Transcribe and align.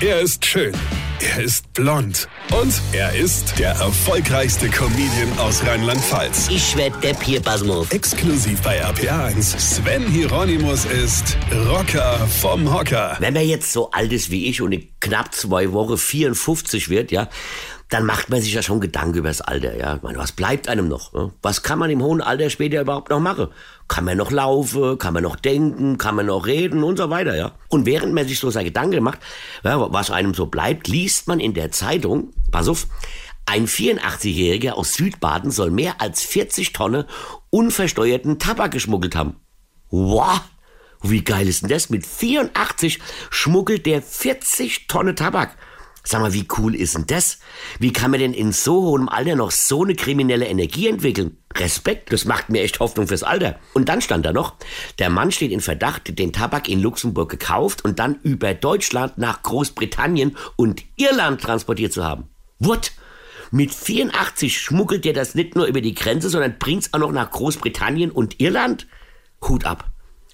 Er 0.00 0.20
ist 0.20 0.44
schön. 0.44 0.74
Er 1.20 1.44
ist 1.44 1.72
blond. 1.72 2.28
Und 2.50 2.74
er 2.92 3.14
ist 3.14 3.58
der 3.58 3.70
erfolgreichste 3.70 4.68
Comedian 4.68 5.38
aus 5.38 5.64
Rheinland-Pfalz. 5.64 6.48
Ich 6.50 6.76
werd 6.76 7.02
der 7.02 7.14
Pierpasmus. 7.14 7.90
Exklusiv 7.92 8.60
bei 8.62 8.84
RPA1. 8.84 9.58
Sven 9.58 10.06
Hieronymus 10.06 10.84
ist 10.84 11.38
Rocker 11.68 12.18
vom 12.40 12.74
Hocker. 12.74 13.16
Wenn 13.20 13.34
man 13.34 13.46
jetzt 13.46 13.72
so 13.72 13.92
alt 13.92 14.12
ist 14.12 14.30
wie 14.30 14.46
ich 14.46 14.60
und 14.60 14.72
in 14.72 14.88
knapp 14.98 15.32
zwei 15.32 15.72
Wochen 15.72 15.96
54 15.96 16.88
wird, 16.90 17.12
ja, 17.12 17.28
dann 17.94 18.06
macht 18.06 18.28
man 18.28 18.42
sich 18.42 18.52
ja 18.52 18.60
schon 18.60 18.80
Gedanken 18.80 19.18
über 19.18 19.28
das 19.28 19.40
Alter. 19.40 19.76
Ja, 19.76 20.00
meine, 20.02 20.18
was 20.18 20.32
bleibt 20.32 20.68
einem 20.68 20.88
noch? 20.88 21.12
Ne? 21.12 21.30
Was 21.42 21.62
kann 21.62 21.78
man 21.78 21.90
im 21.90 22.02
hohen 22.02 22.20
Alter 22.20 22.50
später 22.50 22.80
überhaupt 22.80 23.08
noch 23.10 23.20
machen? 23.20 23.46
Kann 23.86 24.04
man 24.04 24.16
noch 24.18 24.32
laufen? 24.32 24.98
Kann 24.98 25.14
man 25.14 25.22
noch 25.22 25.36
denken? 25.36 25.96
Kann 25.96 26.16
man 26.16 26.26
noch 26.26 26.44
reden 26.44 26.82
und 26.82 26.96
so 26.96 27.08
weiter? 27.08 27.36
Ja. 27.36 27.52
Und 27.68 27.86
während 27.86 28.12
man 28.12 28.26
sich 28.26 28.40
so 28.40 28.50
seine 28.50 28.64
Gedanken 28.64 29.00
macht, 29.04 29.20
ja, 29.62 29.92
was 29.92 30.10
einem 30.10 30.34
so 30.34 30.46
bleibt, 30.46 30.88
liest 30.88 31.28
man 31.28 31.38
in 31.38 31.54
der 31.54 31.70
Zeitung, 31.70 32.32
pass 32.50 32.66
auf, 32.66 32.88
ein 33.46 33.68
84-Jähriger 33.68 34.72
aus 34.72 34.94
Südbaden 34.94 35.52
soll 35.52 35.70
mehr 35.70 36.00
als 36.00 36.24
40 36.24 36.72
Tonnen 36.72 37.04
unversteuerten 37.50 38.40
Tabak 38.40 38.72
geschmuggelt 38.72 39.14
haben. 39.14 39.36
Wow! 39.90 40.40
Wie 41.00 41.22
geil 41.22 41.46
ist 41.46 41.62
denn 41.62 41.68
das? 41.68 41.90
Mit 41.90 42.04
84 42.04 42.98
schmuggelt 43.30 43.86
der 43.86 44.02
40 44.02 44.88
Tonnen 44.88 45.14
Tabak. 45.14 45.56
Sag 46.06 46.20
mal, 46.20 46.34
wie 46.34 46.46
cool 46.58 46.74
ist 46.74 46.94
denn 46.94 47.06
das? 47.06 47.38
Wie 47.78 47.92
kann 47.92 48.10
man 48.10 48.20
denn 48.20 48.34
in 48.34 48.52
so 48.52 48.82
hohem 48.82 49.08
Alter 49.08 49.36
noch 49.36 49.50
so 49.50 49.84
eine 49.84 49.94
kriminelle 49.94 50.46
Energie 50.46 50.86
entwickeln? 50.86 51.38
Respekt, 51.56 52.12
das 52.12 52.26
macht 52.26 52.50
mir 52.50 52.62
echt 52.62 52.78
Hoffnung 52.78 53.08
fürs 53.08 53.22
Alter. 53.22 53.58
Und 53.72 53.88
dann 53.88 54.02
stand 54.02 54.26
da 54.26 54.32
noch, 54.34 54.54
der 54.98 55.08
Mann 55.08 55.32
steht 55.32 55.50
in 55.50 55.60
Verdacht, 55.60 56.18
den 56.18 56.34
Tabak 56.34 56.68
in 56.68 56.82
Luxemburg 56.82 57.30
gekauft 57.30 57.86
und 57.86 57.98
dann 57.98 58.18
über 58.22 58.52
Deutschland 58.52 59.16
nach 59.16 59.42
Großbritannien 59.42 60.36
und 60.56 60.82
Irland 60.96 61.40
transportiert 61.40 61.94
zu 61.94 62.04
haben. 62.04 62.28
What? 62.58 62.92
Mit 63.50 63.72
84 63.72 64.60
schmuggelt 64.60 65.06
der 65.06 65.14
das 65.14 65.34
nicht 65.34 65.56
nur 65.56 65.64
über 65.64 65.80
die 65.80 65.94
Grenze, 65.94 66.28
sondern 66.28 66.58
bringt's 66.58 66.92
auch 66.92 66.98
noch 66.98 67.12
nach 67.12 67.30
Großbritannien 67.30 68.10
und 68.10 68.40
Irland? 68.40 68.86
Hut 69.48 69.64
ab. 69.64 69.90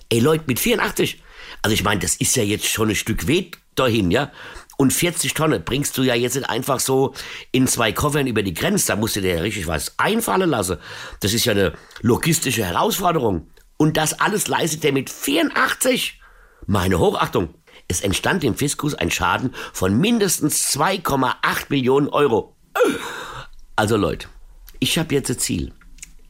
Ey 0.09 0.19
Leute, 0.19 0.45
mit 0.49 0.59
84. 0.59 1.23
Also 1.63 1.75
ich 1.75 1.85
meine, 1.85 2.01
das 2.01 2.17
ist 2.17 2.35
ja 2.35 2.43
jetzt 2.43 2.67
schon 2.67 2.89
ein 2.89 2.97
Stück 2.97 3.29
Weg 3.29 3.59
dahin, 3.77 4.11
ja. 4.11 4.33
Und 4.81 4.95
40 4.95 5.35
Tonnen 5.35 5.63
bringst 5.63 5.99
du 5.99 6.03
ja 6.03 6.15
jetzt 6.15 6.37
nicht 6.37 6.49
einfach 6.49 6.81
so 6.81 7.13
in 7.53 7.67
zwei 7.67 7.93
Koffern 7.93 8.27
über 8.27 8.43
die 8.43 8.55
Grenze. 8.55 8.87
Da 8.87 8.97
musst 8.97 9.15
du 9.15 9.21
dir 9.21 9.35
ja 9.35 9.43
richtig 9.43 9.67
was 9.67 9.93
einfallen 9.99 10.49
lassen. 10.49 10.79
Das 11.21 11.35
ist 11.35 11.45
ja 11.45 11.53
eine 11.53 11.75
logistische 12.01 12.65
Herausforderung. 12.65 13.47
Und 13.77 13.99
das 13.99 14.19
alles 14.21 14.49
leistet 14.49 14.83
er 14.87 14.93
mit 14.93 15.11
84. 15.11 16.19
Meine 16.65 16.99
Hochachtung. 16.99 17.53
Es 17.89 18.01
entstand 18.01 18.43
dem 18.43 18.55
Fiskus 18.55 18.95
ein 18.95 19.11
Schaden 19.11 19.55
von 19.75 19.99
mindestens 19.99 20.75
2,8 20.75 21.67
Millionen 21.69 22.09
Euro. 22.09 22.57
Also 23.77 23.99
Leute, 23.99 24.29
ich 24.79 24.97
habe 24.97 25.15
jetzt 25.15 25.29
ein 25.29 25.39
Ziel. 25.39 25.75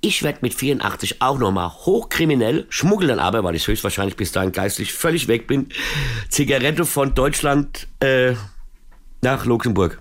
Ich 0.03 0.23
werde 0.23 0.39
mit 0.41 0.55
84 0.55 1.21
auch 1.21 1.39
nochmal 1.39 1.69
hochkriminell, 1.69 2.67
schmuggel 2.71 3.09
dann 3.09 3.19
aber, 3.19 3.45
weil 3.45 3.55
ich 3.55 3.67
höchstwahrscheinlich 3.67 4.17
bis 4.17 4.33
dahin 4.33 4.53
geistlich 4.53 4.95
völlig 4.95 5.29
weg 5.29 5.47
bin, 5.47 5.69
Zigarette 6.31 6.87
von 6.87 7.15
Deutschland 7.15 7.87
äh, 8.01 8.35
nach 9.21 9.45
Luxemburg. 9.45 10.01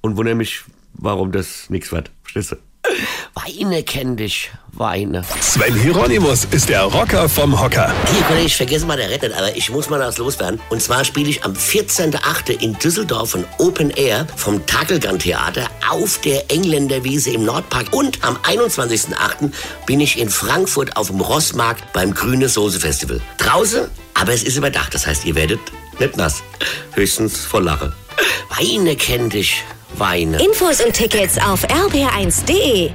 Und 0.00 0.16
wundere 0.16 0.34
mich, 0.34 0.64
warum 0.94 1.32
das 1.32 1.68
nichts 1.68 1.92
wird. 1.92 2.10
Verstehst 2.22 2.52
du? 2.52 2.69
Weine 3.34 3.82
kenn 3.82 4.16
dich, 4.16 4.50
Weine. 4.72 5.22
Sven 5.40 5.74
Hieronymus 5.74 6.46
ist 6.50 6.68
der 6.68 6.82
Rocker 6.82 7.28
vom 7.28 7.60
Hocker. 7.60 7.92
Hier, 8.12 8.22
Kollege, 8.22 8.46
ich 8.46 8.56
vergesse 8.56 8.86
mal 8.86 8.96
der 8.96 9.08
Rettet, 9.10 9.32
aber 9.32 9.56
ich 9.56 9.70
muss 9.70 9.88
mal 9.88 9.98
das 9.98 10.18
loswerden. 10.18 10.60
Und 10.68 10.82
zwar 10.82 11.04
spiele 11.04 11.28
ich 11.30 11.44
am 11.44 11.52
14.8. 11.52 12.60
in 12.60 12.74
Düsseldorf 12.78 13.34
ein 13.34 13.44
Open 13.58 13.90
Air 13.90 14.26
vom 14.36 14.64
Takelgan 14.66 15.18
Theater 15.18 15.68
auf 15.88 16.18
der 16.22 16.50
Engländerwiese 16.50 17.30
im 17.30 17.44
Nordpark. 17.44 17.92
Und 17.92 18.22
am 18.24 18.36
21.8. 18.36 19.52
bin 19.86 20.00
ich 20.00 20.18
in 20.18 20.28
Frankfurt 20.28 20.96
auf 20.96 21.06
dem 21.06 21.20
Rossmarkt 21.20 21.92
beim 21.92 22.12
Grüne 22.12 22.48
Soße 22.48 22.80
Festival. 22.80 23.20
Draußen, 23.38 23.88
aber 24.14 24.32
es 24.32 24.42
ist 24.42 24.56
überdacht. 24.56 24.92
Das 24.92 25.06
heißt, 25.06 25.24
ihr 25.24 25.36
werdet 25.36 25.60
nicht 26.00 26.16
nass. 26.16 26.42
Höchstens 26.94 27.44
vor 27.44 27.62
Lache. 27.62 27.92
Weine 28.58 28.96
kenn 28.96 29.30
dich, 29.30 29.62
Weine. 29.94 30.42
Infos 30.42 30.80
und 30.80 30.92
Tickets 30.94 31.38
auf 31.38 31.64
rb1.de. 31.64 32.90